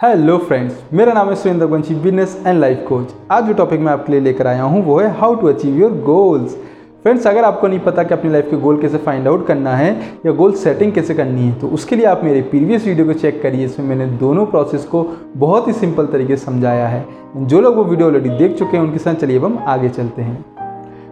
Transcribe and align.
Hello 0.00 0.36
friends 0.38 0.74
मेरा 0.94 1.12
नाम 1.12 1.28
है 1.28 1.34
Surendra 1.34 1.66
Vanshi 1.66 1.94
business 1.94 2.36
and 2.46 2.58
life 2.60 2.84
coach 2.88 3.14
आज 3.30 3.46
जो 3.46 3.52
टॉपिक 3.52 3.80
मैं 3.80 3.92
आपके 3.92 4.12
लिए 4.12 4.20
लेकर 4.20 4.46
आया 4.46 4.62
हूँ, 4.62 4.82
वो 4.84 4.98
है 4.98 5.08
how 5.18 5.34
to 5.34 5.46
achieve 5.46 5.78
your 5.78 5.92
goals 6.02 6.54
friends 7.02 7.26
अगर 7.26 7.44
आपको 7.44 7.68
नहीं 7.68 7.78
पता 7.80 8.02
कि 8.02 8.14
अपनी 8.14 8.30
लाइफ 8.30 8.46
के 8.50 8.56
गोल 8.56 8.80
कैसे 8.80 8.98
फाइंड 8.98 9.26
आउट 9.28 9.46
करना 9.46 9.74
है, 9.76 9.90
या 10.26 10.32
गोल 10.32 10.52
सेटिंग 10.54 10.92
कैसे 10.92 11.14
करनी 11.14 11.46
है 11.46 11.58
तो 11.60 11.68
उसके 11.68 11.96
लिए 11.96 12.06
आप 12.06 12.22
मेरे 12.24 12.42
प्रीवियस 12.44 12.86
वीडियो 12.86 13.06
को 13.06 13.12
चेक 13.14 13.42
करिए। 13.42 13.64
इसमें 13.64 13.86
मैंने 13.86 14.06
दोनों 14.18 14.46
प्रोसेस 14.46 14.84
को 14.84 15.02
बहुत 15.36 15.68
ही 15.68 15.72
सिंपल 15.72 16.06
तरीके 16.06 16.36
से 16.36 16.44
समझाया 16.44 16.86
है। 16.88 17.04
जो 17.36 17.60
लोग 17.60 17.76
वो 17.76 17.84
वीडियो 17.84 18.08
ऑलरेडी 18.08 18.30
देख 18.30 18.56
चुके 18.58 18.76
हैं, 18.76 18.84
उनके 18.84 18.98
साथ 18.98 19.14
चलिए 19.14 19.38
अब 19.38 19.44
हम 19.44 19.58
आगे 19.68 19.88
चलते 19.90 20.22
हैं। 20.22 20.44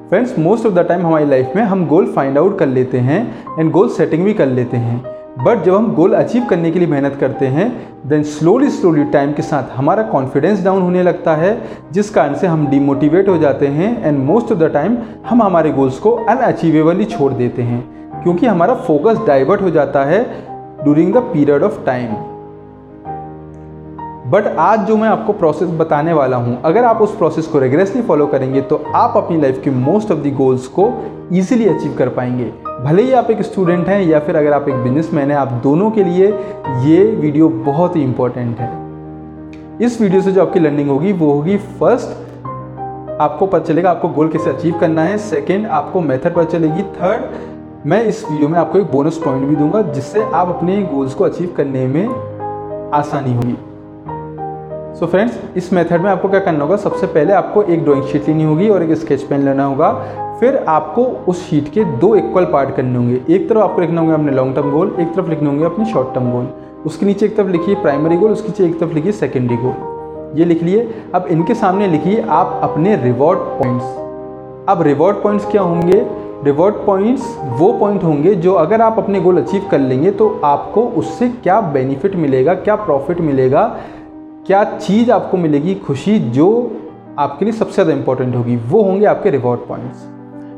Friends 0.09 0.39
most 0.39 0.67
of 0.67 0.75
the 0.75 0.87
time 0.89 1.07
हमारी 1.07 1.27
लाइफ 1.27 1.53
में 1.57 1.63
हम 1.65 1.87
गोल 1.89 2.13
फाइंड 2.13 2.39
आउट 2.39 2.59
कर 2.59 2.67
लेते 2.69 2.99
हैं 3.01 3.21
एंड 3.59 3.71
गोल 3.73 3.89
सेटिंग 3.91 4.25
भी 4.25 4.35
कर 4.35 4.47
लेते 4.49 4.77
हैं। 4.77 5.05
बट 5.39 5.63
जब 5.63 5.75
हम 5.75 5.93
गोल 5.95 6.13
अचीव 6.15 6.45
करने 6.45 6.71
के 6.71 6.79
लिए 6.79 6.89
मेहनत 6.89 7.17
करते 7.21 7.47
हैं 7.47 7.69
देन 8.09 8.23
स्लोली 8.23 8.69
स्लोली 8.71 9.05
टाइम 9.05 9.33
के 9.33 9.43
साथ 9.43 9.77
हमारा 9.77 10.03
कॉन्फिडेंस 10.03 10.63
डाउन 10.65 10.83
होने 10.83 11.03
लगता 11.03 11.35
है, 11.37 11.59
जिस 11.93 12.11
कारण 12.11 12.35
से 12.35 12.47
हम 12.47 12.67
डिमोटिवेट 12.67 13.29
हो 13.29 13.37
जाते 13.39 13.67
हैं 13.67 14.05
and 14.05 14.19
most 14.19 14.53
of 14.53 14.59
the 14.59 14.71
time 14.75 14.97
हम 15.29 15.43
हमारे 15.43 15.73
गोल्स 15.73 15.99
को 15.99 16.11
अनअचीवेबली 16.11 17.05
छोड़ 17.05 17.33
देते 17.33 17.63
हैं, 17.63 17.81
क्योंकि 18.23 18.47
हमारा 18.47 18.75
फोकस 18.77 19.19
डाइवर्ट 19.27 19.63
हो 19.63 19.71
जाता 19.71 20.05
है 20.05 20.23
during 20.83 21.13
the 21.15 21.23
period 21.33 21.63
of 21.63 21.85
time 21.87 22.15
but 24.31 24.47
आज 24.59 24.87
जो 24.87 24.97
मैं 24.97 25.09
आपको 25.09 25.33
प्रोसेस 25.33 25.69
बताने 25.71 26.13
वाला 26.13 26.37
हूँ, 26.37 26.61
अगर 26.63 26.85
आप 26.85 27.03
उस 27.03 27.17
प्रोसेस 27.17 27.47
को 27.47 27.59
रेगुलसली 27.59 28.03
फॉलो 28.03 28.27
करेंगे 28.27 28.61
तो 28.61 28.83
आप 28.95 29.17
अपनी 29.17 29.41
लाइफ 29.41 29.61
के 29.65 29.71
मोस्ट 29.71 30.13
ऑफ़ 30.13 30.19
द 30.19 30.35
गोल्स 30.37 30.67
को 30.69 30.93
ईजिली 31.33 31.69
अचीव 31.69 31.95
कर 31.99 32.09
पाएँगे। 32.09 32.53
भले 32.87 33.03
ही 33.03 33.13
आप 33.13 33.31
एक 33.31 33.41
स्टूडेंट 33.43 33.89
हैं 33.89 34.03
या 34.03 34.19
फिर 34.21 34.37
अगर 34.37 34.53
आप 34.53 34.69
एक 34.69 34.75
बिजनेसमैन 34.75 35.31
हैं, 35.31 35.39
आप 35.39 35.53
दोनों 35.53 35.91
के 35.91 36.05
लिए 36.05 36.27
ये 36.83 37.05
वीडियो 37.05 37.49
बहुत 37.49 37.97
ही 37.97 38.03
इंपॉर्टेंट 38.03 38.59
है। 38.59 39.87
इस 39.87 40.01
वीडियो 40.01 40.21
से 40.23 40.33
जो 40.33 40.43
आपकी 40.43 40.61
लर्निंग 40.61 40.91
होगी, 40.91 41.13
वो 41.13 41.33
होगी 41.33 41.57
फ़र्स्ट 41.57 42.09
आपको 43.21 43.47
पता 43.47 43.65
चलेगा 43.65 43.91
आपको 43.91 44.09
गोल 44.09 44.29
कैसे 44.29 44.51
अचीव 44.51 44.79
करना 44.79 45.03
है। 45.03 45.19
सेकेंड 45.19 45.67
आपको 45.67 46.01
मेथड 46.01 46.35
पता 46.35 46.45
चलेगी। 46.45 46.83
थर्ड 46.83 47.87
मैं 47.87 48.05
इस 48.05 48.25
वीडियो 48.31 48.49
में 48.49 48.59
आपको 48.59 48.79
एक 48.79 48.93
बोनस 48.93 49.19
पॉइंट 49.19 49.49
भी 49.49 49.57
दूँगा, 49.57 49.83
जिससे 49.83 50.23
आप 50.23 50.49
अपने 50.49 50.83
गोल्स 50.83 51.15
को 51.15 51.25
अचीव 51.25 51.55
करने 51.57 51.87
में 51.87 52.09
आसानी 52.93 53.35
होगी। 53.35 53.57
सो 54.97 55.05
so 55.05 55.11
फ्रेंड्स 55.11 55.39
इस 55.57 55.73
मेथड 55.73 56.01
में 56.01 56.11
आपको 56.11 56.29
क्या 56.29 56.39
करना 56.41 56.65
होगा? 56.65 56.77
सबसे 56.77 57.07
पहले 57.07 57.33
आपको 57.33 57.63
एक 57.63 57.83
ड्राइंग 57.85 58.05
शीट 58.05 58.29
लेनी 58.29 58.45
होगी 58.45 58.69
और 58.69 58.83
एक 58.83 58.93
स्केच 58.99 59.23
पेन 59.23 59.45
लेना 59.45 59.65
होगा। 59.65 59.91
फिर 60.41 60.57
आपको 60.69 61.03
उस 61.29 61.43
शीट 61.49 61.69
के 61.69 61.85
दो 61.85 62.15
इक्वल 62.17 62.45
पार्ट 62.45 62.75
करने 62.77 62.97
होंगे। 62.97 63.21
एक 63.31 63.49
तरफ़ 63.49 63.59
आपको 63.59 63.81
लिखना 63.81 64.01
होगा 64.01 64.15
अपने 64.15 64.33
लॉन्ग 64.33 64.55
टर्म 64.55 64.71
गोल 64.71 64.95
एक 65.01 65.15
तरफ़ 65.15 65.29
लिखने 65.31 65.49
होंगे 65.49 65.65
अपने 65.65 65.85
शॉर्ट 65.85 66.15
टर्म 66.15 66.31
गोल 66.33 66.49
उसके 66.87 67.07
नीचे 67.07 67.27
एक 67.27 67.37
तरफ़ 67.37 67.49
लिखिए 67.49 67.75
प्राइमरी 67.75 68.17
गोल 68.17 68.31
उसके 68.31 68.49
नीचे 68.49 68.65
एक 68.65 68.79
तरफ़ 68.81 68.95
लिखिए 68.95 69.13
सेकेंडरी 69.13 69.57
गोल 69.57 70.39
ये 70.39 70.45
लिख 70.45 70.63
लिए। 70.63 70.89
अब 71.15 71.27
इनके 71.31 71.55
सामने 71.55 71.87
लिखिए 71.87 72.25
आप 72.29 72.61
अपने 72.63 72.97
रिवॉर्ड 72.97 73.39
पॉइंट्स 73.59 73.85
अब 74.69 74.83
रिवॉर्ड 74.83 75.17
पॉइंट्स 75.17 75.51
क्या 75.51 75.63
होंगे? 75.63 76.05
रिवॉर्ड 76.45 76.75
पॉइंट्स 76.87 77.37
वो 77.59 77.73
पॉइंट 77.73 78.05
होंगे 78.05 78.35
जो 78.37 78.55
अगर 78.55 78.81
आप 78.81 78.99
अपने 78.99 79.21
गोल 79.21 79.43
अचीव 79.43 79.69
कर 79.71 79.79
लेंगे 79.79 80.11
तो 80.11 80.29
आपको 80.45 80.83
उससे 80.83 81.29
क्या 81.29 81.61
बेनिफिट 81.61 82.17
मिलेगा, 82.17 82.55
क्या 82.55 82.75
प्रॉफिट 82.77 83.21
मिलेगा? 83.21 83.77
क्या 84.47 84.63
चीज़ 84.65 85.11
आपको 85.11 85.37
मिलेगी 85.37 85.75
खुशी 85.75 86.19
जो 86.31 86.47
आपके 87.19 87.45
लिए 87.45 87.55
सबसे 87.55 87.73
ज़्यादा 87.75 87.93
इंपॉर्टेंट 87.93 88.35
होगी? 88.35 88.57
वो 88.57 88.83
होंगे 88.83 89.07
आपके 89.07 89.31
रिवॉर्ड 89.31 89.61
पॉइंट्स 89.69 90.05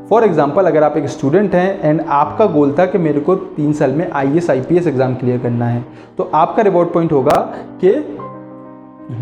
फॉर 0.09 0.25
एग्ज़ाम्पल 0.25 0.67
अगर 0.67 0.83
आप 0.83 0.97
एक 0.97 1.07
स्टूडेंट 1.09 1.55
हैं 1.55 1.81
एंड 1.81 2.01
आपका 2.09 2.47
गोल 2.47 2.75
था 2.79 2.87
कि 2.87 2.99
मेरे 2.99 3.21
को 3.21 3.35
तीन 3.35 3.73
साल 3.73 3.93
में 3.93 4.11
I 4.11 4.37
S 4.39 4.51
I 4.51 4.61
P 4.61 4.77
S 4.77 4.87
exam 4.87 5.15
clear 5.15 5.39
करना 5.39 5.69
है 5.69 5.85
तो 6.19 6.31
आपका 6.35 6.63
रिवॉर्ड 6.63 6.93
पॉइंट 6.93 7.13
होगा 7.13 7.37
कि 7.85 7.95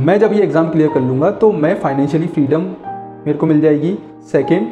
मैं 0.04 0.18
जब 0.20 0.32
ये 0.32 0.42
एग्ज़ाम 0.42 0.70
क्लियर 0.70 0.90
कर 0.94 1.00
लूँगा 1.00 1.30
तो 1.32 1.52
मैं 1.54 1.74
फाइनेंशियली 1.80 2.26
फ्रीडम 2.26 2.62
मेरे 3.26 3.38
को 3.38 3.46
मिल 3.46 3.60
जाएगी. 3.60 3.96
सेकेंड 4.32 4.68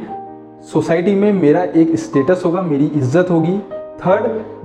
सोसाइटी 0.64 1.14
में 1.14 1.32
मेरा 1.32 1.62
एक 1.62 1.94
स्टेटस 1.98 2.42
होगा, 2.44 2.62
मेरी 2.62 2.86
इज़्ज़त 2.86 3.30
होगी. 3.30 3.58
थर्ड, 3.98 4.24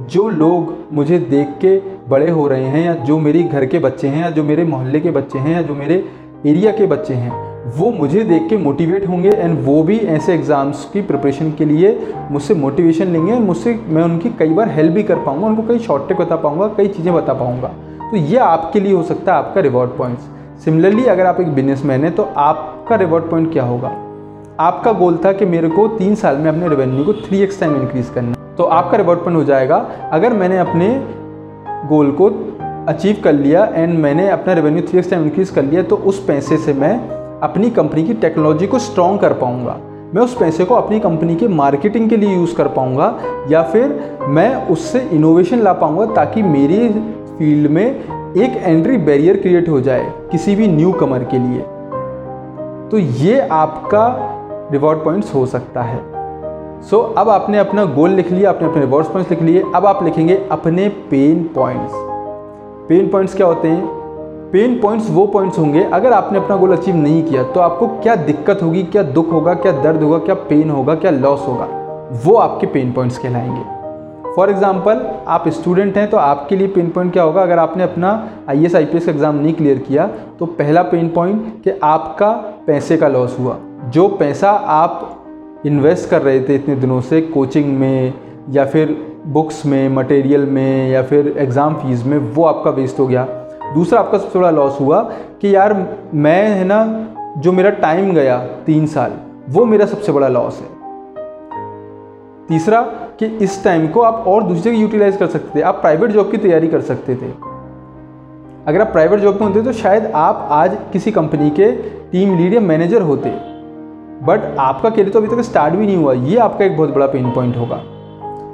जो 0.10 0.28
लोग 0.30 0.76
मुझे 0.94 1.18
देख 1.20 1.48
के 1.62 1.78
बड़े 2.10 2.30
हो 2.30 2.48
रहे 2.48 2.64
हैं 2.64 2.86
या 2.86 2.94
जो 3.04 3.18
मेरी 3.20 3.44
घर 3.44 3.66
के 3.66 3.80
बच्चे 3.80 4.08
हैं 4.08 4.22
या 4.22 4.30
जो 4.30 4.44
मेरे 4.44 4.64
मोहल्ले 4.64 5.00
के 5.00 5.12
बच्चे 5.12 5.40
हैं 5.40 5.54
या 5.54 5.62
जो 5.62 5.76
मेरे 5.76 6.04
एरिया 6.46 6.72
के 6.72 6.86
बच्चे 6.88 7.14
हैं, 7.14 7.32
वो 7.70 7.92
मुझे 7.92 8.24
देख 8.24 8.48
के 8.50 8.58
मोटिवेट 8.58 9.08
होंगे 9.08 9.30
एंड 9.30 9.58
वो 9.66 9.82
भी 9.84 9.98
ऐसे 9.98 10.34
एग्ज़ाम्स 10.34 10.84
की 10.94 11.02
प्रिपरेशन 11.02 11.52
के 11.52 11.66
लिए 11.66 11.98
मुझसे 12.32 12.54
मोटिवेशन 12.56 13.08
लेंगे 13.08 13.36
मुझसे, 13.36 13.80
मैं 13.88 14.04
उनकी 14.04 14.30
कई 14.40 14.50
बार 14.50 14.70
हेल्प 14.70 14.94
भी 14.94 15.04
कर 15.04 15.24
पाऊँगा, 15.26 15.48
उनको 15.48 15.64
कई 15.64 15.80
शॉर्ट 15.80 16.14
बता 16.14 16.36
पाऊँगा, 16.36 16.68
कई 16.68 16.88
चीज़ें 16.88 17.14
बता 17.14 17.34
पाऊँगा। 17.34 17.68
तो 18.12 18.18
ये 18.18 18.38
आपके 18.40 18.80
लिए 18.80 18.94
हो 18.94 19.04
सकता 19.04 19.34
है 19.34 19.38
आपका 19.40 19.62
रिवॉर्ड 19.62 19.92
पॉइंट्स 19.92 20.64
सिमिलरली 20.66 21.06
अगर 21.06 21.26
आप 21.26 21.40
एक 21.42 21.54
बिजनेसमैन 21.56 22.04
है 22.04 22.12
तो 22.12 22.24
आपका 22.38 22.96
रिवॉर्ड 22.96 23.30
पॉइंट 23.30 23.52
क्या 23.54 23.64
होगा? 23.64 23.96
आपका 24.60 24.92
गोल 24.94 25.20
था 25.26 25.32
कि 25.32 25.46
मेरे 25.46 25.70
को 25.70 25.88
तीन 25.88 26.16
साल 26.16 26.38
में 26.38 26.50
अपने 26.52 26.70
रेवेन्यू 26.70 27.04
को 27.04 27.14
थ्री 27.22 27.42
एक्स 27.42 27.60
टाइम 27.60 27.76
इंक्रीज़ 27.76 28.12
करना। 28.14 28.34
तो 28.60 28.64
आपका 28.66 28.98
रिवॉर्ड 28.98 29.20
पॉइंट 29.20 29.38
हो 29.38 29.44
जाएगा। 29.44 29.76
अगर 30.12 30.34
मैंने 30.34 30.58
अपने 30.58 30.88
गोल 31.90 32.12
को 32.12 32.26
अचीव 32.88 33.22
कर 33.24 33.34
लिया 33.34 33.64
एंड 33.66 33.98
मैंने 34.00 34.30
अपना 34.30 34.54
रेवेन्यू 34.54 34.82
थ्री 34.82 35.02
टाइम 35.02 35.24
इंक्रीज़ 35.24 35.54
कर 35.56 35.64
लिया 35.64 35.84
तो 35.84 35.96
उस 35.96 36.24
पैसे 36.26 36.58
से 36.58 36.74
मैं 36.74 36.98
अपनी 37.42 37.70
कंपनी 37.70 38.04
की 38.04 38.14
टेक्नोलॉजी 38.14 38.68
को 38.68 38.80
स्ट्रॉन्ग 38.80 39.20
कर 39.20 39.34
पाऊँगा। 39.34 39.78
मैं 40.16 40.22
उस 40.22 40.38
पैसे 40.38 40.66
को 40.66 40.76
अपनी 40.76 41.00
कंपनी 41.00 41.36
के 41.36 41.48
मार्केटिंग 41.48 42.10
के 42.10 42.18
लिए 42.18 42.36
यूज़ 42.36 42.56
कर 42.56 42.68
पाऊँगा 42.68 43.16
या 43.50 43.64
फिर 43.64 44.18
मैं 44.30 44.68
उससे 44.68 45.08
इनोवेशन 45.14 45.60
ला 45.60 45.74
पाऊँगा 45.74 46.06
ताकि 46.16 46.44
मेरी 46.44 46.90
फ़ील्ड 47.38 47.72
में 47.72 47.86
एक 47.86 48.62
एंट्री 48.64 48.98
बैरियर 48.98 49.38
क्रिएट 49.38 49.70
हो 49.70 49.82
जाए 49.82 50.12
किसी 50.32 50.56
भी 50.56 50.68
न्यू 50.68 50.92
कमर 50.92 51.24
के 51.24 51.40
लिए। 51.40 51.62
तो 52.92 52.98
ये 53.24 53.40
आपका 53.40 54.08
रिवॉर्ड 54.72 55.04
पॉइंट्स 55.04 55.36
हो 55.36 55.46
सकता 55.46 55.82
है। 55.82 56.19
सो 56.82 56.98
so, 56.98 57.18
अब 57.18 57.30
आपने 57.30 57.58
अपना 57.58 57.84
गोल 57.86 58.10
लिख 58.10 58.32
लिया 58.32 58.50
आपने 58.50 58.68
अपने 58.68 58.82
रिवॉर्ड 58.82 59.08
पॉइंट्स 59.08 59.32
लिख 59.32 59.42
लिए 59.42 59.64
अब 59.76 59.86
आप 59.86 60.04
लिखेंगे 60.04 60.36
अपने 60.52 60.88
पेन 61.10 61.44
पॉइंट्स 61.56 61.94
पेन 62.90 63.10
पॉइंट्स 63.10 63.36
क्या 63.36 63.48
होते 63.48 63.68
हैं? 63.68 63.86
पेन 64.52 64.80
पॉइंट्स 64.80 65.10
वो 65.10 65.26
पॉइंट्स 65.28 65.60
होंगे 65.60 65.84
अगर 65.84 66.14
आपने 66.14 66.40
अपना 66.40 66.56
गोल 66.58 66.78
अचीव 66.78 66.96
नहीं 66.96 67.24
किया 67.24 67.44
तो 67.44 67.60
आपको 67.60 67.88
क्या 68.04 68.16
दिक्कत 68.16 68.62
होगी 68.64 68.84
क्या 68.84 69.04
दुख 69.04 69.32
होगा 69.32 69.54
क्या 69.56 69.72
दर्द 69.82 70.04
होगा 70.04 70.18
क्या 70.20 70.36
पेन 70.50 70.70
होगा 70.70 70.96
क्या 70.96 71.12
लॉस 71.12 71.46
होगा? 71.48 71.68
वो 72.26 72.36
आपके 72.36 72.68
पेन 72.68 72.92
पॉइंट्स 72.92 73.18
कहलाएँगे. 73.18 73.62
फॉर 74.36 74.50
एग्ज़ाम्पल 74.50 75.06
आप 75.28 75.48
स्टूडेंट 75.50 75.98
हैं 75.98 76.10
तो 76.10 76.18
आपके 76.18 76.56
लिए 76.56 76.68
पेन 76.68 76.90
पॉइंट 76.90 77.14
क्या 77.14 77.24
होगा? 77.24 77.42
अगर 77.42 77.60
आपने 77.60 77.84
अपना 77.84 78.30
I 78.50 78.66
S 78.66 78.76
I 78.76 78.86
P 78.86 78.98
S 78.98 79.06
का 79.06 79.12
एग्ज़ाम 79.12 79.36
नहीं 79.36 79.54
क्लियर 79.54 79.78
किया 79.78 80.10
तो 80.40 80.46
पहला 80.46 80.82
पेन 80.82 81.10
पॉइंट 81.10 81.64
कि 81.64 81.80
आपका 81.84 82.32
पैसे 82.68 82.98
का 82.98 83.08
लॉस 83.08 83.40
हुआ. 83.40 83.58
जो 83.86 84.08
पैसा 84.10 84.52
आप 84.52 85.19
इन्वेस्ट 85.66 86.10
कर 86.10 86.22
रहे 86.22 86.40
थे 86.40 86.56
इतने 86.56 86.76
दिनों 86.76 87.00
से, 87.02 87.22
कोचिंग 87.22 87.78
में 87.80 88.14
या 88.50 88.66
फिर 88.66 88.96
बुक्स 89.28 89.66
में 89.66 89.90
मटेरियल 89.90 90.46
में 90.48 90.90
या 90.90 91.02
फिर 91.04 91.34
एग्ज़ाम 91.38 91.74
फ़ीस 91.76 92.06
में, 92.06 92.18
वो 92.18 92.44
आपका 92.46 92.72
वेस्ट 92.72 93.00
हो 93.00 93.08
गया। 93.08 93.28
दूसरा 93.74 94.00
आपका 94.00 94.18
सबसे 94.18 94.40
बड़ा 94.40 94.50
लॉस 94.52 94.80
हुआ 94.80 95.02
कि 95.42 95.56
यार 95.56 95.74
मैं 96.16 96.48
है 96.48 96.64
ना, 96.66 97.06
जो 97.38 97.52
मेरा 97.52 97.70
टाइम 97.70 98.14
गया 98.14 98.38
तीन 98.66 98.86
साल, 98.88 99.12
वो 99.50 99.66
मेरा 99.66 99.86
सबसे 99.86 100.12
बड़ा 100.12 100.28
लॉस 100.28 100.60
है। 100.60 100.68
तीसरा 102.48 102.82
कि 103.20 103.26
इस 103.26 103.64
टाइम 103.64 103.88
को 103.88 104.02
आप 104.02 104.24
और 104.28 104.44
दूसरी 104.44 104.62
जगह 104.62 104.82
यूटिलाइज 104.82 105.18
कर 105.18 105.28
सकते 105.28 105.60
थे, 105.60 105.64
आप 105.64 105.76
प्राइवेट 105.76 106.12
जॉब 106.12 106.32
की 106.32 106.38
तैयारी 106.38 106.68
कर 106.68 106.82
सकते 106.82 107.16
थे। 107.16 107.32
अगर 108.68 108.82
आप 108.82 108.92
प्राइवेट 108.92 109.20
जॉब 109.20 109.42
में 109.42 109.48
होते 109.48 109.62
तो 109.62 109.72
शायद 109.74 110.12
आप 110.16 110.48
आज 110.52 110.78
किसी 110.94 111.12
कंपनी 111.12 111.50
के 111.50 111.72
टीम 112.12 112.38
लीड 112.38 112.54
या 112.54 112.60
मैनेजर 112.62 113.02
होते। 113.02 113.30
बट 114.24 114.56
आपका 114.60 114.90
करियर 114.90 115.10
तो 115.10 115.20
अभी 115.20 115.28
तक 115.28 115.42
स्टार्ट 115.42 115.74
भी 115.74 115.86
नहीं 115.86 115.98
हुआ, 115.98 116.14
ये 116.14 116.38
आपका 116.38 116.66
एक 116.66 116.76
बहुत 116.78 116.94
बड़ा 116.94 117.08
पेन 117.08 117.30
पॉइंट 117.32 117.58
होगा। 117.58 117.82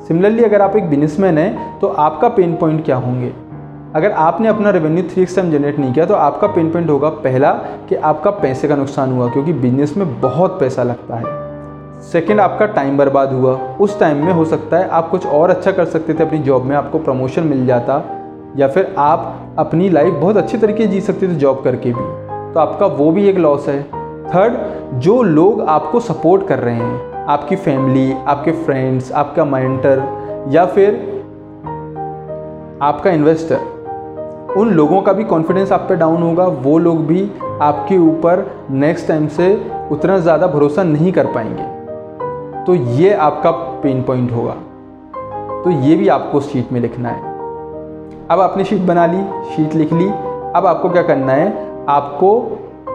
सिमिलरली 0.08 0.44
अगर 0.44 0.62
आप 0.62 0.76
एक 0.76 0.90
बिजनेसमैन 0.90 1.38
हैं 1.38 1.80
तो 1.80 1.88
आपका 1.88 2.30
पेन 2.30 2.56
पॉइंट 2.56 2.84
क्या 2.86 2.96
होंगे? 2.96 3.32
अगर 3.96 4.12
आपने 4.12 4.48
अपना 4.48 4.70
revenue 4.70 5.04
three 5.04 5.24
X 5.24 5.36
time 5.36 5.52
generate 5.52 5.80
नहीं 5.80 5.94
किया 5.94 6.06
तो 6.06 6.14
आपका 6.14 6.48
पेन 6.48 6.70
पॉइंट 6.72 6.90
होगा 6.90 7.10
पहला, 7.10 7.52
कि 7.90 7.96
आपका 7.96 8.32
पैसे 8.32 8.68
का 8.68 8.76
नुकसान 8.76 9.14
हुआ, 9.14 9.30
क्योंकि 9.30 9.54
बिज़नेस 9.54 9.98
में 9.98 10.22
बहुत 10.22 10.60
पैसा 10.60 10.84
लगता 10.84 11.16
है। 11.16 11.44
सेकेंड 12.02 12.40
आपका 12.40 12.66
टाइम 12.66 12.98
बर्बाद 12.98 13.34
हुआ। 13.34 13.54
उस 13.80 14.00
टाइम 14.00 14.26
में 14.26 14.34
हो 14.34 14.46
सकता 14.46 14.78
है 14.78 14.90
आप 14.90 15.10
कुछ 15.10 15.26
और 15.28 15.50
अच्छा 15.50 15.72
कर 15.72 15.86
सकते 15.86 16.14
थे, 16.14 16.24
अपनी 16.24 16.40
जॉब 16.40 16.64
में 16.64 16.76
आपको 16.76 17.00
प्रमोशन 17.00 17.44
मिल 17.44 17.66
जाता, 17.66 18.04
या 18.58 18.68
फिर 18.68 18.94
आप 18.98 19.56
अपनी 19.60 19.90
लाइफ 19.90 20.14
बहुत 20.14 20.38
अच्छे 20.38 20.58
तरीके 20.58 20.88
जी 20.88 21.02
सकते 21.02 21.28
थे 21.28 21.36
जॉब 21.36 21.64
करके 21.64 21.90
भी। 21.90 22.54
तो 22.54 22.60
आपका 22.60 22.86
वो 22.86 23.12
भी 23.12 23.28
एक 23.30 23.38
लॉस 23.38 23.68
है। 23.68 23.95
थर्ड 24.26 25.00
जो 25.00 25.22
लोग 25.24 25.62
आपको 25.62 26.00
सपोर्ट 26.00 26.48
कर 26.48 26.60
रहे 26.60 26.76
हैं, 26.76 27.26
आपकी 27.26 27.56
फैमिली 27.56 28.14
आपके 28.28 28.52
फ्रेंड्स 28.64 29.12
आपका 29.12 29.46
मेंटर 29.46 30.04
या 30.50 30.66
फिर 30.66 30.94
आपका 32.82 33.12
इन्वेस्टर 33.12 34.54
उन 34.58 34.70
लोगों 34.70 35.02
का 35.02 35.14
भी 35.14 35.24
कॉन्फिडेंस 35.24 35.72
आप 35.72 35.86
पे 35.90 35.96
डाउन 35.96 36.22
होगा। 36.24 36.46
वो 36.46 36.78
लोग 36.78 37.06
भी 37.08 37.22
आपके 37.62 37.98
ऊपर 37.98 38.46
नेक्स्ट 38.72 39.08
टाइम 39.08 39.28
से 39.28 39.54
उतना 39.92 40.18
ज़्यादा 40.18 40.48
भरोसा 40.48 40.84
नहीं 40.84 41.12
कर 41.12 41.28
पाएँगे। 41.28 41.64
तो 42.66 42.76
ये 42.76 43.14
आपका 43.14 43.52
पेन 43.84 44.02
पॉइंट 44.04 44.32
होगा। 44.32 44.54
तो 45.64 45.72
ये 45.72 45.96
भी 45.96 46.08
आपको 46.08 46.42
शीट 46.42 46.72
में 46.72 46.80
लिखना 46.82 47.10
है। 47.10 47.34
अब 48.28 48.40
आपने 48.40 48.64
शीट 48.66 48.82
बना 48.82 49.06
ली 49.06 49.24
शीट 49.56 49.74
लिख 49.74 49.94
ली। 49.94 50.08
अब 50.56 50.66
आपको 50.66 50.90
क्या 50.90 51.04
करना 51.04 51.32
है? 51.32 51.48
आपको 51.90 52.32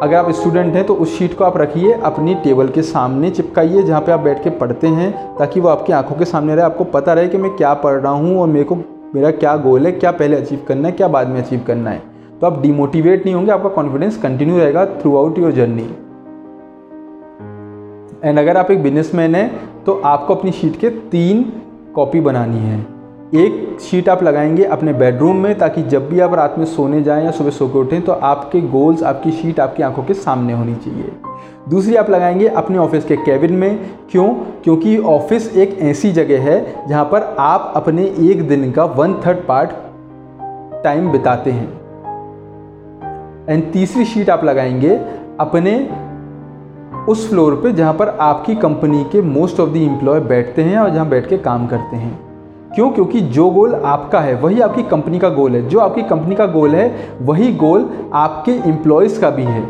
अगर 0.02 0.16
आप 0.16 0.30
स्टूडेंट 0.30 0.74
हैं 0.74 0.84
तो 0.86 0.94
उस 0.94 1.18
शीट 1.18 1.36
को 1.38 1.44
आप 1.44 1.56
रखिए, 1.56 1.92
अपनी 1.92 2.34
टेबल 2.34 2.68
के 2.68 2.82
सामने 2.82 3.30
चिपकाइए, 3.30 3.82
जहाँ 3.82 4.00
पे 4.00 4.12
आप 4.12 4.20
बैठ 4.20 4.42
के 4.44 4.50
पढ़ते 4.50 4.86
हैं, 4.88 5.36
ताकि 5.36 5.60
वो 5.60 5.68
आपकी 5.68 5.92
आँखों 5.92 6.16
के 6.16 6.24
सामने 6.24 6.54
रहे। 6.54 6.64
आपको 6.64 6.84
पता 6.84 7.12
रहे 7.12 7.28
कि 7.28 7.38
मैं 7.38 7.50
क्या 7.56 7.72
पढ़ 7.74 7.94
रहा 7.94 8.12
हूँ 8.12 8.40
और 8.40 8.48
मेरे 8.48 8.64
को, 8.64 8.76
मेरा 9.14 9.30
क्या 9.30 9.56
गोल 9.56 9.86
है, 9.86 9.92
क्या 9.92 10.10
पहले 10.10 10.36
अचीव 10.36 10.64
करना 10.68 10.88
है, 10.88 10.92
क्या 10.92 11.08
बाद 11.08 11.28
में 11.28 11.42
अचीव 11.42 11.64
करना 11.66 11.90
है। 11.90 12.02
तो 12.40 12.46
आप 12.46 12.60
डिमोटिवेट 12.62 13.24
नहीं 13.24 13.34
होंगे, 13.34 13.50
आपका 13.52 13.68
कॉन्फिडेंस 13.68 14.16
कंटिन्यू 14.16 14.58
रहेगा 14.58 14.84
through 14.94 15.16
out 15.16 15.38
your 15.38 15.52
journey 15.52 15.88
and 18.24 18.38
अगर 18.38 18.56
आप 18.56 18.70
एक 18.70 18.82
बिजनेसमैन 18.82 19.34
हैं 19.34 19.84
तो 19.84 20.00
आपको 20.04 20.34
अपनी 20.34 20.52
शीट 20.52 20.76
के 20.76 20.90
तीन 21.10 21.44
कॉपी 21.94 22.20
बनानी 22.20 22.58
है। 22.58 22.80
एक 23.34 23.78
शीट 23.80 24.08
आप 24.08 24.22
लगाएँगे 24.22 24.64
अपने 24.64 24.92
बेडरूम 24.92 25.36
में 25.36 25.58
ताकि 25.58 25.82
जब 25.82 26.08
भी 26.08 26.20
आप 26.20 26.34
रात 26.34 26.54
में 26.58 26.64
सोने 26.64 27.02
जाएँ 27.02 27.24
या 27.24 27.30
सुबह 27.30 27.50
सो 27.50 27.68
के 27.68 27.78
उठें 27.78 28.02
तो 28.02 28.12
आपके 28.12 28.60
गोल्स 28.60 29.02
आपकी 29.02 29.30
शीट 29.30 29.60
आपकी 29.60 29.82
आँखों 29.82 30.02
के 30.04 30.14
सामने 30.14 30.52
होनी 30.52 30.74
चाहिए। 30.74 31.12
दूसरी 31.68 31.96
आप 31.96 32.10
लगाएँगे 32.10 32.48
अपने 32.48 32.78
ऑफ़िस 32.78 33.04
के 33.04 33.16
कैबिन 33.16 33.52
में। 33.52 33.90
क्यों? 34.10 34.28
क्योंकि 34.64 34.98
ऑफ़िस 34.98 35.56
एक 35.56 35.78
ऐसी 35.80 36.12
जगह 36.12 36.42
है 36.42 36.88
जहाँ 36.88 37.04
पर 37.04 37.36
आप 37.38 37.72
अपने 37.76 38.04
एक 38.04 38.48
दिन 38.48 38.72
का 38.72 38.84
वन 38.84 39.14
थर्ड 39.14 39.38
पार्ट 39.38 39.70
टाइम 40.84 41.12
बिताते 41.12 41.50
हैं। 41.50 41.68
एंड 43.48 43.72
तीसरी 43.72 44.04
शीट 44.04 44.30
आप 44.30 44.44
लगाएँगे 44.44 45.00
अपने 45.40 45.90
उस 47.08 47.28
फ्लोर 47.30 47.54
पे 47.54 47.72
जहाँ 47.72 47.94
पर 47.94 48.08
आपकी 48.08 48.54
कंपनी 48.54 49.04
के 49.04 49.22
मोस्ट 49.22 49.60
ऑफ़ 49.60 49.70
द 49.70 49.76
एम्प्लॉय 49.76 50.20
बैठते 50.20 50.62
हैं 50.62 50.78
और 50.78 50.90
जहाँ 50.90 51.08
बैठ 51.08 51.28
के 51.28 51.38
काम 51.38 51.66
करते 51.66 51.96
हैं। 51.96 52.29
क्यों? 52.74 52.90
क्योंकि 52.90 53.20
जो 53.20 53.50
गोल 53.50 53.74
आपका 53.74 54.20
है, 54.20 54.34
वही 54.34 54.60
आपकी 54.60 54.82
कंपनी 54.82 55.18
का 55.18 55.28
गोल 55.28 55.52
है। 55.52 55.68
जो 55.68 55.78
आपकी 55.78 56.02
कंपनी 56.02 56.34
का 56.34 56.46
गोल 56.46 56.70
है, 56.70 56.96
वही 57.22 57.52
गोल 57.52 57.90
आपके 58.12 58.52
एम्प्लॉयज़ 58.52 59.20
का 59.20 59.30
भी 59.30 59.42
है। 59.42 59.68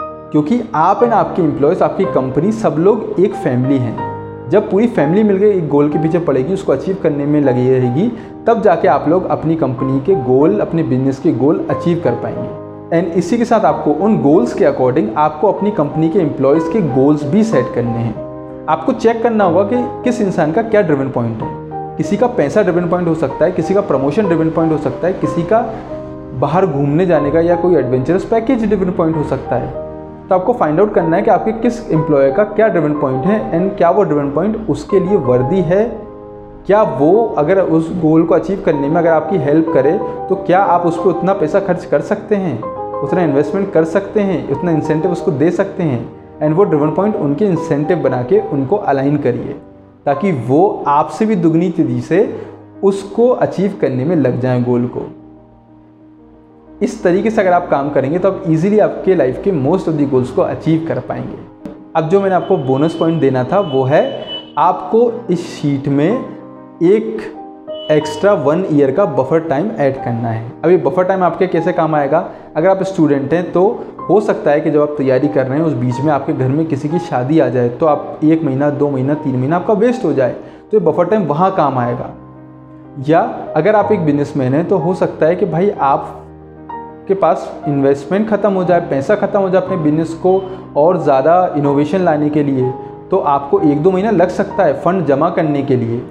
क्योंकि 0.00 0.62
आप 0.74 1.02
एंड 1.02 1.12
आपके 1.12 1.42
एम्प्लॉयज़ 1.42 1.84
आपकी 1.84 2.04
कंपनी, 2.04 2.52
सब 2.52 2.76
लोग 2.78 3.14
एक 3.20 3.34
फैमिली 3.34 3.78
हैं। 3.78 4.16
जब 4.50 4.70
पूरी 4.70 4.86
फैमिली 4.86 5.22
मिलकर 5.22 5.44
एक 5.44 5.68
गोल 5.68 5.88
के 5.88 5.98
पीछे 5.98 6.18
पड़ेगी, 6.18 6.54
उसको 6.54 6.72
अचीव 6.72 6.98
करने 7.02 7.26
में 7.26 7.40
लगी 7.40 7.70
रहेगी, 7.70 8.12
तब 8.46 8.62
जाके 8.62 8.88
आप 8.88 9.04
लोग 9.08 9.24
अपनी 9.24 9.56
कंपनी 9.56 10.00
के 10.00 10.14
गोल, 10.14 10.60
अपने 10.60 10.82
बिज़नेस 10.82 11.18
के 11.18 11.32
गोल 11.32 11.66
अचीव 11.70 12.00
कर 12.04 12.12
पाएँगे। 12.12 12.66
एंड 12.96 13.08
इसी 13.08 13.38
के 13.38 13.44
साथ 13.44 13.60
आपको 13.60 13.90
उन 13.90 14.22
गोल्स 14.22 14.54
के 14.54 14.64
अकॉर्डिंग 14.64 15.08
आपको 15.16 15.52
अपनी 15.52 15.70
कंपनी 15.70 16.08
के 16.08 16.18
एम्प्लॉयज़ 16.18 16.72
के 16.72 16.80
गोल्स 16.80 17.24
भी 17.24 17.44
सेट 17.44 17.66
करने 17.74 17.98
हैं। 17.98 18.26
आपको 18.68 18.92
चेक 18.92 19.22
करना 19.22 19.44
होगा 19.44 19.62
कि 19.62 19.76
किस 20.04 20.20
इंसान 20.20 20.52
का 20.52 20.62
क्या 20.62 20.82
ड्रिवन 20.82 21.10
पॉइंट 21.10 21.42
है। 21.42 21.65
किसी 21.96 22.16
का 22.16 22.26
पैसा 22.28 22.62
ड्रिवन 22.62 22.88
पॉइंट 22.88 23.08
हो 23.08 23.14
सकता 23.14 23.44
है, 23.44 23.52
किसी 23.52 23.74
का 23.74 23.80
प्रमोशन 23.80 24.26
ड्रिवन 24.26 24.50
पॉइंट 24.50 24.72
हो 24.72 24.78
सकता 24.78 25.06
है, 25.06 25.12
किसी 25.12 25.42
का 25.42 25.60
बाहर 26.40 26.66
घूमने 26.66 27.06
जाने 27.06 27.30
का 27.30 27.40
या 27.40 27.56
कोई 27.56 27.76
एडवेंचरस 27.76 28.24
पैकेज 28.24 28.64
ड्रिवन 28.64 28.90
पॉइंट 28.92 29.16
हो 29.16 29.22
सकता 29.24 29.56
है। 29.56 29.84
तो 30.28 30.34
आपको 30.34 30.52
फाइंड 30.52 30.80
आउट 30.80 30.92
करना 30.94 31.16
है 31.16 31.22
कि 31.22 31.30
आपके 31.30 31.52
किस 31.52 31.80
एम्प्लॉय 31.90 32.30
का 32.32 32.44
क्या 32.46 32.68
ड्रिवन 32.68 32.98
पॉइंट 33.00 33.24
है 33.26 33.54
एंड 33.54 33.76
क्या 33.76 33.90
वो 33.90 34.02
ड्रिवन 34.02 34.30
पॉइंट 34.30 34.68
उसके 34.70 35.00
लिए 35.00 35.16
वर्दी 35.18 35.60
है। 35.62 35.84
क्या 36.66 36.82
वो 36.98 37.12
अगर 37.38 37.60
उस 37.60 37.90
गोल 38.00 38.24
को 38.24 38.34
अचीव 38.34 38.62
करने 38.66 38.88
में 38.88 38.96
अगर 38.96 39.10
आपकी 39.10 39.36
हेल्प 39.38 39.72
करे 39.74 39.92
तो 40.28 40.36
क्या 40.36 40.60
आप 40.60 40.86
उस 40.86 40.96
पर 40.96 41.10
उतना 41.10 41.32
पैसा 41.32 41.60
खर्च 41.60 41.84
कर 41.84 42.00
सकते 42.00 42.36
हैं? 42.36 42.60
उतना 43.00 43.22
इन्वेस्टमेंट 43.22 43.72
कर 43.72 43.84
सकते 43.84 44.20
हैं, 44.20 44.48
उतना 44.50 44.70
इंसेंटिव 44.70 45.12
उसको 45.12 45.30
दे 45.32 45.50
सकते 45.50 45.82
हैं। 45.82 46.08
एंड 46.42 46.54
वो 46.56 46.64
ड्रिवन 46.64 46.90
पॉइंट 46.90 47.16
उनके 47.16 47.44
इंसेंटिव 47.44 47.98
बना 47.98 48.22
के 48.22 48.40
उनको 48.48 48.76
अलाइन 48.76 49.16
करिए। 49.16 49.56
ताकि 50.06 50.32
वो 50.32 50.84
आपसे 50.86 51.26
भी 51.26 51.36
दुगनी 51.36 51.70
तेज़ी 51.70 52.00
से 52.00 52.18
उसको 52.84 53.28
अचीव 53.28 53.78
करने 53.80 54.04
में 54.04 54.16
लग 54.16 54.40
जाए 54.40 54.62
गोल 54.62 54.86
को। 54.86 55.06
इस 56.82 57.02
तरीके 57.02 57.30
से 57.30 57.40
अगर 57.40 57.52
आप 57.52 57.68
काम 57.68 57.90
करेंगे 57.90 58.18
तो 58.18 58.28
आप 58.28 58.42
इजीली 58.46 58.78
आपके 58.78 59.14
लाइफ 59.14 59.40
के 59.44 59.52
मोस्ट 59.52 59.88
ऑफ़ 59.88 59.94
दी 59.94 60.06
गोल्स 60.06 60.30
को 60.30 60.42
अचीव 60.42 60.84
कर 60.88 61.00
पाएँगे। 61.00 61.38
अब 61.96 62.08
जो 62.08 62.20
मैंने 62.20 62.34
आपको 62.34 62.56
बोनस 62.56 62.94
पॉइंट 62.94 63.20
देना 63.20 63.44
था, 63.44 63.60
वो 63.60 63.84
है 63.84 64.24
आपको 64.58 65.12
इस 65.30 65.46
शीट 65.50 65.88
में 65.88 66.10
एक 66.82 67.32
एक्स्ट्रा 67.90 68.32
वन 68.34 68.64
ईयर 68.72 68.90
का 68.90 69.04
बफर 69.06 69.40
टाइम 69.40 69.70
ऐड 69.70 69.96
करना 69.96 70.28
है। 70.28 70.52
अभी 70.64 70.76
बफर 70.76 71.04
टाइम 71.04 71.22
आपके 71.22 71.46
कैसे 71.46 71.72
काम 71.72 71.94
आएगा? 71.94 72.18
अगर 72.56 72.68
आप 72.68 72.82
स्टूडेंट 72.82 73.32
हैं 73.32 73.50
तो 73.52 73.84
हो 74.08 74.20
सकता 74.20 74.50
है 74.50 74.60
कि 74.60 74.70
जब 74.70 74.80
आप 74.80 74.94
तैयारी 74.98 75.28
कर 75.28 75.46
रहे 75.46 75.58
हैं, 75.58 75.64
उस 75.66 75.72
बीच 75.74 76.00
में 76.00 76.12
आपके 76.12 76.32
घर 76.32 76.48
में 76.48 76.64
किसी 76.66 76.88
की 76.88 76.98
शादी 77.00 77.38
आ 77.40 77.48
जाए 77.48 77.68
तो 77.70 77.86
आप 77.86 78.20
एक 78.24 78.42
महीना, 78.44 78.70
दो 78.72 78.90
महीना, 78.90 79.14
तीन 79.14 79.36
महीना 79.36 79.56
आपका 79.56 79.74
वेस्ट 79.74 80.04
हो 80.04 80.12
जाए 80.12 80.32
तो 80.62 80.78
ये 80.78 80.84
बफर 80.84 81.04
टाइम 81.06 81.24
वहाँ 81.24 81.50
काम 81.56 81.78
आएगा। 81.78 82.12
या 83.08 83.20
अगर 83.56 83.76
आप 83.76 83.92
एक 83.92 84.04
बिजनेसमैन 84.04 84.54
हैं 84.54 84.64
तो 84.68 84.78
हो 84.78 84.94
सकता 84.96 85.26
है 85.26 85.36
कि 85.36 85.46
भाई 85.46 85.70
आप 85.70 86.22
के 87.08 87.14
पास 87.16 87.50
इन्वेस्टमेंट 87.68 88.28
ख़त्म 88.28 88.52
हो 88.52 88.64
जाए, 88.64 88.80
पैसा 88.80 89.16
ख़त्म 89.16 89.40
हो 89.40 89.50
जाए 89.50 89.62
अपने 89.62 89.76
बिज़नेस 89.76 90.14
को 90.22 90.40
और 90.76 91.02
ज़्यादा 91.02 91.54
इनोवेशन 91.56 92.00
लाने 92.00 92.30
के 92.30 92.42
लिए 92.42 92.70
तो 93.10 93.18
आपको 93.28 93.60
एक 93.62 93.82
दो 93.82 93.90
महीना 93.90 94.10
लग 94.12 94.28
सकता 94.30 94.64
है 94.64 94.80
फ़ंड 94.82 95.04
जमा 95.06 95.28
करने 95.30 95.62
के 95.62 95.76
लिए, 95.76 96.02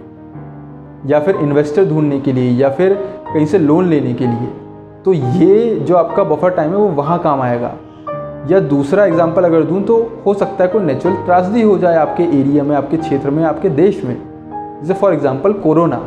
या 1.05 1.19
फिर 1.19 1.35
इन्वेस्टर 1.37 1.85
ढूँढने 1.85 2.19
के 2.19 2.33
लिए, 2.33 2.51
या 2.53 2.69
फिर 2.69 2.93
कहीं 3.25 3.45
से 3.45 3.57
लोन 3.59 3.87
लेने 3.87 4.13
के 4.13 4.27
लिए। 4.27 4.47
तो 5.05 5.13
ये 5.13 5.75
जो 5.77 5.95
आपका 5.95 6.23
बफर 6.25 6.49
टाइम 6.51 6.71
है, 6.71 6.77
वो 6.77 6.87
वहाँ 6.91 7.19
काम 7.19 7.41
आएगा। 7.41 7.71
या 8.51 8.59
दूसरा 8.59 9.05
एग्ज़ाम्पल 9.05 9.43
अगर 9.43 9.63
दूँ 9.63 9.81
तो 9.83 9.95
हो 10.25 10.33
सकता 10.33 10.63
है 10.63 10.69
कोई 10.69 10.83
नेचुरल 10.83 11.15
त्रासदी 11.15 11.61
हो 11.61 11.77
जाए 11.77 11.95
आपके 11.95 12.23
एरिया 12.23 12.63
में, 12.63 12.75
आपके 12.75 12.97
क्षेत्र 12.97 13.29
में, 13.29 13.43
आपके 13.43 13.69
देश 13.69 14.03
में। 14.03 14.15
जैसे 14.81 14.93
फॉर 14.93 15.13
एग्ज़ाम्पल 15.13 15.53
कोरोना 15.53 15.97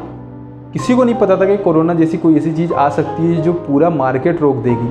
किसी 0.72 0.94
को 0.94 1.04
नहीं 1.04 1.14
पता 1.14 1.36
था 1.36 1.44
कि 1.44 1.56
कोरोना 1.56 1.94
जैसी 1.94 2.18
कोई 2.18 2.36
ऐसी 2.36 2.52
चीज़ 2.52 2.72
आ 2.72 2.88
सकती 2.88 3.34
है 3.34 3.42
जो 3.42 3.52
पूरा 3.52 3.90
मार्केट 3.90 4.40
रोक 4.40 4.56
देगी। 4.56 4.88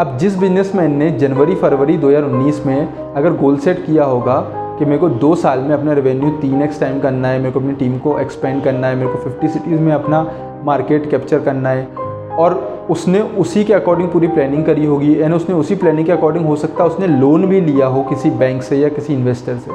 अब 0.00 0.16
जिस 0.18 0.38
बिजनेसमैन 0.38 0.96
ने 0.96 1.10
जनवरी, 1.10 1.54
फरवरी 1.54 1.96
2019 1.98 2.64
में 2.66 3.14
अगर 3.14 3.32
गोल 3.32 3.56
सेट 3.58 3.84
किया 3.86 4.04
होगा 4.04 4.40
कि 4.78 4.84
मेरे 4.84 4.98
को 4.98 5.08
दो 5.08 5.34
साल 5.34 5.58
में 5.58 5.74
अपना 5.74 5.92
रेवेन्यू 5.92 6.30
तीन 6.30 6.62
एक्स 6.62 6.80
टाइम 6.80 7.00
करना 7.00 7.28
है, 7.28 7.38
मेरे 7.38 7.50
को 7.50 7.60
अपनी 7.60 7.72
टीम 7.72 7.98
को 7.98 8.18
एक्सपेंड 8.18 8.62
करना 8.64 8.86
है, 8.86 8.96
मेरे 8.96 9.12
को 9.12 9.18
फिफ्टी 9.18 9.48
सिटीज़ 9.48 9.80
में 9.80 9.92
अपना 9.92 10.26
मार्केट 10.64 11.10
कैप्चर 11.10 11.40
करना 11.40 11.68
है 11.68 12.07
और 12.38 12.86
उसने 12.90 13.20
उसी 13.38 13.64
के 13.64 13.72
अकॉर्डिंग 13.74 14.08
पूरी 14.10 14.28
प्लानिंग 14.28 14.64
करी 14.64 14.84
होगी। 14.86 15.14
एंड 15.14 15.34
उसने 15.34 15.54
उसी 15.54 15.74
प्लानिंग 15.74 16.06
के 16.06 16.12
अकॉर्डिंग 16.12 16.46
हो 16.46 16.56
सकता 16.56 16.84
है 16.84 16.90
उसने 16.90 17.06
लोन 17.08 17.46
भी 17.46 17.60
लिया 17.60 17.86
हो 17.86 18.02
किसी 18.02 18.30
बैंक 18.32 18.62
से 18.62 18.76
या 18.76 18.88
किसी 18.90 19.12
इन्वेस्टर 19.14 19.56
से। 19.56 19.70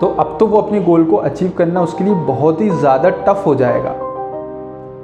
तो 0.00 0.06
अब 0.18 0.36
तो 0.40 0.46
वो 0.46 0.58
अपने 0.58 0.80
गोल 0.80 1.04
को 1.04 1.16
अचीव 1.18 1.52
करना 1.58 1.82
उसके 1.82 2.04
लिए 2.04 2.14
बहुत 2.26 2.60
ही 2.60 2.70
ज़्यादा 2.70 3.10
टफ 3.26 3.42
हो 3.46 3.54
जाएगा। 3.54 3.94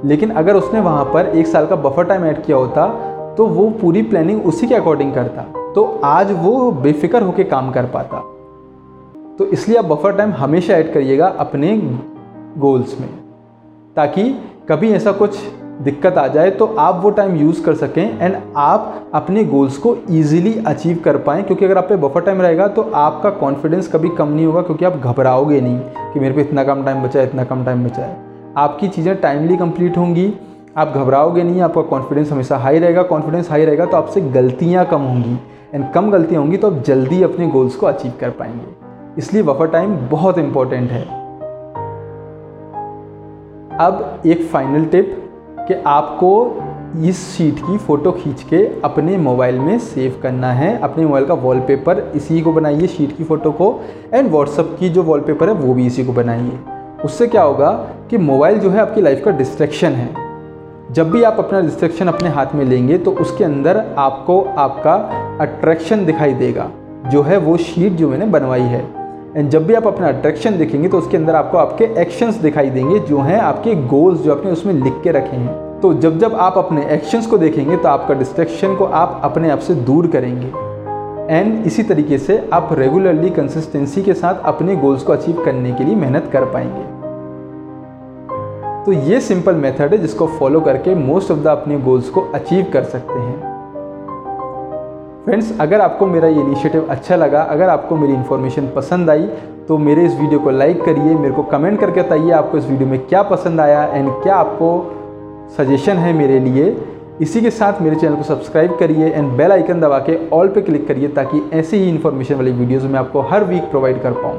लेकिन 0.04 0.30
अगर 0.32 0.56
उसने 0.56 0.80
वहाँ 0.80 1.04
पर 1.04 1.26
एक 1.28 1.46
साल 1.46 1.66
का 1.66 1.76
बफर 1.78 2.04
टाइम 2.04 2.24
ऐड 2.24 2.42
किया 2.44 2.56
होता 2.56 2.86
तो 3.36 3.46
वो 3.46 3.68
पूरी 3.80 4.02
प्लानिंग 4.04 4.46
उसी 4.46 4.66
के 4.66 4.74
अकॉर्डिंग 4.74 5.12
करता। 5.14 5.42
तो 5.74 5.84
आज 6.04 6.32
वो 6.34 6.70
बेफिक्र 6.72 7.22
होकर 7.22 7.44
काम 7.44 7.70
कर 7.72 7.86
पाता। 7.86 8.18
तो 9.38 9.46
इसलिए 9.46 9.78
आप 9.78 9.84
बफर 9.84 10.16
टाइम 10.16 10.30
हमेशा 10.34 10.74
ऐड 10.74 10.92
करिएगा 10.92 11.26
अपने 11.38 11.76
गोल्स 12.58 13.00
में, 13.00 13.08
ताकि 13.96 14.22
कभी 14.68 14.90
ऐसा 14.92 15.12
कुछ 15.12 15.38
दिक्कत 15.82 16.18
आ 16.18 16.26
जाए 16.28 16.50
तो 16.50 16.66
आप 16.78 17.00
वो 17.02 17.10
टाइम 17.10 17.34
यूज़ 17.36 17.62
कर 17.64 17.74
सकें 17.74 18.18
एंड 18.20 18.36
आप 18.56 19.10
अपने 19.14 19.44
गोल्स 19.44 19.76
को 19.78 19.96
ईजिली 20.10 20.54
अचीव 20.66 20.98
कर 21.04 21.16
पाएँ, 21.18 21.42
क्योंकि 21.42 21.64
अगर 21.64 21.78
आप 21.78 21.88
पे 21.88 21.96
बफर 21.98 22.20
टाइम 22.20 22.40
रहेगा 22.42 22.68
तो 22.68 22.82
आपका 22.94 23.30
कॉन्फिडेंस 23.32 23.88
कभी 23.88 24.08
कम 24.08 24.28
नहीं 24.28 24.46
होगा, 24.46 24.62
क्योंकि 24.62 24.84
आप 24.84 24.96
घबराओगे 24.96 25.60
नहीं 25.60 25.78
कि 26.12 26.20
मेरे 26.20 26.34
पे 26.34 26.40
इतना 26.40 26.64
कम 26.64 26.84
टाइम 26.84 27.02
बचा 27.02 27.20
है, 27.20 27.26
इतना 27.26 27.44
कम 27.44 27.64
टाइम 27.64 27.84
बचा 27.84 28.02
है। 28.02 28.16
आपकी 28.56 28.88
चीज़ें 28.88 29.14
टाइमली 29.20 29.56
कंप्लीट 29.56 29.96
होंगी, 29.96 30.32
आप 30.76 30.92
घबराओगे 30.96 31.42
नहीं, 31.42 31.60
आपका 31.60 31.82
कॉन्फिडेंस 31.82 32.32
हमेशा 32.32 32.56
हाई 32.56 32.78
रहेगा 32.78 33.02
कॉन्फिडेंस 33.04 33.50
हाई 33.50 33.64
रहेगा 33.64 33.86
तो 33.86 33.96
आपसे 33.96 34.20
गलतियाँ 34.20 34.84
कम 34.86 35.02
होंगी। 35.02 35.38
एंड 35.74 35.84
कम 35.92 36.10
गलतियाँ 36.10 36.42
होंगी 36.42 36.56
तो 36.56 36.70
आप 36.70 36.82
जल्दी 36.82 37.22
अपने 37.22 37.46
गोल्स 37.48 37.76
को 37.76 37.86
अचीव 37.86 38.12
कर 38.20 38.30
पाएँगे। 38.30 38.74
इसलिए 39.18 39.42
बफर 39.42 39.66
टाइम 39.66 39.96
बहुत 40.10 40.38
इंपॉर्टेंट 40.38 40.90
है। 40.90 41.04
अब 43.80 44.22
एक 44.26 44.42
फाइनल 44.52 44.84
टिप 44.86 45.22
कि 45.68 45.74
आपको 45.86 46.62
इस 47.04 47.36
शीट 47.36 47.58
की 47.58 47.78
फ़ोटो 47.78 48.12
खींच 48.12 48.42
के 48.42 48.56
अपने 48.84 49.16
मोबाइल 49.16 49.58
में 49.58 49.78
सेव 49.78 50.20
करना 50.22 50.52
है। 50.52 50.78
अपने 50.80 51.06
मोबाइल 51.06 51.24
का 51.26 51.34
वॉलपेपर 51.34 52.12
इसी 52.16 52.40
को 52.40 52.52
बनाइए 52.52 52.86
शीट 52.86 53.16
की 53.16 53.24
फ़ोटो 53.24 53.52
को। 53.52 53.80
एंड 54.14 54.30
व्हाट्सअप 54.30 54.76
की 54.80 54.88
जो 54.88 55.02
वॉलपेपर 55.02 55.48
है, 55.48 55.54
वो 55.54 55.74
भी 55.74 55.86
इसी 55.86 56.04
को 56.04 56.12
बनाइए। 56.12 56.58
उससे 57.04 57.26
क्या 57.26 57.42
होगा 57.42 57.70
कि 58.10 58.18
मोबाइल 58.18 58.58
जो 58.58 58.70
है 58.70 58.80
आपकी 58.80 59.00
लाइफ 59.00 59.22
का 59.24 59.30
डिस्ट्रैक्शन 59.30 59.92
है। 59.92 60.08
जब 60.92 61.10
भी 61.10 61.22
आप 61.22 61.36
अपना 61.38 61.60
डिस्ट्रैक्शन 61.60 62.08
अपने 62.08 62.28
हाथ 62.28 62.54
में 62.54 62.64
लेंगे 62.64 62.98
तो 62.98 63.10
उसके 63.10 63.44
अंदर 63.44 63.84
आपको 63.98 64.40
आपका 64.58 64.94
अट्रैक्शन 65.40 66.06
दिखाई 66.06 66.34
देगा। 66.34 66.70
जो 67.06 67.22
है 67.22 67.36
वो 67.36 67.56
शीट 67.56 67.92
जो 67.92 68.08
मैंने 68.08 68.26
बनवाई 68.26 68.60
है। 68.60 68.95
एंड 69.36 69.48
जब 69.50 69.66
भी 69.66 69.74
आप 69.74 69.86
अपना 69.86 70.08
अट्रैक्शन 70.08 70.56
देखेंगे 70.58 70.88
तो 70.88 70.98
उसके 70.98 71.16
अंदर 71.16 71.34
आपको 71.34 71.58
आपके 71.58 71.84
एक्शंस 72.00 72.34
दिखाई 72.34 72.70
देंगे, 72.70 72.98
जो 72.98 73.18
हैं 73.20 73.38
आपके 73.38 73.74
गोल्स 73.86 74.20
जो 74.20 74.32
आपने 74.32 74.50
उसमें 74.50 74.72
लिख 74.74 75.00
के 75.04 75.10
रखे 75.12 75.36
हैं। 75.36 75.80
तो 75.80 75.92
जब 75.94 76.18
जब 76.18 76.34
आप 76.34 76.56
अपने 76.58 76.84
एक्शंस 76.86 77.26
को 77.26 77.38
देखेंगे 77.38 77.76
तो 77.76 77.88
आपका 77.88 78.14
डिस्ट्रैक्शन 78.14 78.76
को 78.76 78.84
आप 78.84 79.20
अपने 79.24 79.50
आप 79.50 79.58
से 79.58 79.74
दूर 79.74 80.06
करेंगे। 80.06 80.46
एंड 81.34 81.66
इसी 81.66 81.82
तरीके 81.82 82.18
से 82.18 82.38
आप 82.52 82.68
रेगुलरली 82.72 83.30
कंसिस्टेंसी 83.30 84.02
के 84.02 84.14
साथ 84.14 84.40
अपने 84.44 84.76
गोल्स 84.76 85.02
को 85.02 85.12
अचीव 85.12 85.42
करने 85.44 85.72
के 85.72 85.84
लिए 85.84 85.94
मेहनत 85.94 86.30
कर 86.32 86.44
पाएँगे। 86.44 86.84
तो 88.84 88.92
ये 89.10 89.20
सिंपल 89.20 89.54
मेथड 89.54 89.92
है 89.92 89.98
जिसको 89.98 90.26
फॉलो 90.38 90.60
करके 90.60 90.94
मोस्ट 90.94 91.30
ऑफ़ 91.30 91.38
द 91.38 91.46
अपने 91.48 91.78
गोल्स 91.80 92.08
को 92.08 92.20
अचीव 92.34 92.66
कर 92.72 92.84
सकते 92.84 93.20
हैं। 93.20 93.55
फ्रेंड्स 95.26 95.50
अगर 95.60 95.80
आपको 95.80 96.06
मेरा 96.06 96.28
ये 96.28 96.40
इनिशिएटिव 96.40 96.86
अच्छा 96.90 97.16
लगा, 97.16 97.40
अगर 97.42 97.68
आपको 97.68 97.96
मेरी 97.96 98.12
इन्फॉर्मेशन 98.14 98.66
पसंद 98.74 99.10
आई 99.10 99.26
तो 99.68 99.78
मेरे 99.78 100.04
इस 100.04 100.14
वीडियो 100.18 100.38
को 100.40 100.50
लाइक 100.50 100.84
करिए, 100.84 101.14
मेरे 101.14 101.34
को 101.34 101.42
कमेंट 101.44 101.78
करके 101.80 102.02
बताइए 102.02 102.30
आपको 102.32 102.58
इस 102.58 102.66
वीडियो 102.66 102.88
में 102.88 102.98
क्या 103.06 103.22
पसंद 103.24 103.60
आया 103.60 103.82
एंड 103.84 104.10
क्या 104.22 104.34
आपको 104.34 104.68
सजेशन 105.56 105.96
है 105.96 106.12
मेरे 106.12 106.38
लिए। 106.40 106.76
इसी 107.20 107.40
के 107.40 107.50
साथ 107.50 107.80
मेरे 107.82 107.96
चैनल 107.96 108.14
को 108.16 108.22
सब्सक्राइब 108.22 108.76
करिए 108.78 109.08
एंड 109.08 109.32
बेल 109.38 109.52
आइकन 109.52 109.80
दबा 109.80 109.98
के 110.00 110.18
ऑल 110.30 110.48
पे 110.48 110.60
क्लिक 110.62 110.86
करिए 110.88 111.08
ताकि 111.08 111.42
ऐसी 111.54 111.76
ही 111.76 111.88
इन्फॉर्मेशन 111.88 112.34
वाली 112.34 112.52
वीडियोस 112.52 112.82
मैं 112.84 113.00
आपको 113.00 113.20
हर 113.30 113.44
वीक 113.44 113.62
प्रोवाइड 113.70 114.00
कर 114.02 114.12
पाऊँ। 114.16 114.38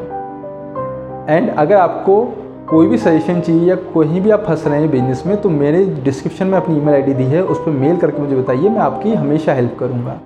एंड 1.29 1.49
अगर 1.49 1.75
आपको 1.75 2.21
कोई 2.69 2.87
भी 2.87 2.97
सजेशन 2.97 3.41
चाहिए 3.41 3.69
या 3.69 3.75
कहीं 3.75 4.21
भी 4.21 4.31
आप 4.31 4.45
फंस 4.47 4.65
रहे 4.67 4.79
हैं 4.79 4.91
बिज़नेस 4.91 5.23
में 5.27 5.35
तो 5.41 5.49
मेरे 5.49 5.85
डिस्क्रिप्शन 6.05 6.47
में 6.47 6.57
अपनी 6.57 6.77
ईमेल 6.77 6.95
आईडी 6.95 7.13
दी 7.13 7.23
है, 7.25 7.43
उस 7.43 7.59
पर 7.59 7.71
मेल 7.73 7.97
करके 7.97 8.21
मुझे 8.21 8.35
बताइए, 8.35 8.69
मैं 8.69 8.81
आपकी 8.81 9.13
हमेशा 9.15 9.53
हेल्प 9.53 9.77
करूँगा। 9.79 10.19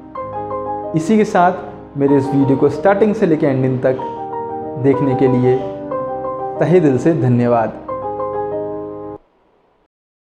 इसी 0.96 1.18
के 1.18 1.26
साथ 1.26 1.98
मेरे 1.98 2.18
इस 2.18 2.26
वीडियो 2.26 2.58
को 2.58 2.70
स्टार्टिंग 2.70 3.14
से 3.16 3.26
लेकर 3.26 3.48
एंडिंग 3.48 3.80
तक 3.80 3.98
देखने 4.84 5.16
के 5.16 5.28
लिए 5.28 5.56
तहे 6.60 6.80
दिल 6.80 6.98
से 6.98 7.14
धन्यवाद। 7.14 7.74